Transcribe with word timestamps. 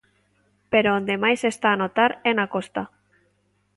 Pero 0.71 0.89
onde 0.99 1.15
máis 1.23 1.37
se 1.41 1.49
está 1.53 1.67
a 1.73 1.79
notar 1.81 2.11
é 2.29 2.31
na 2.35 2.47
costa. 2.55 2.83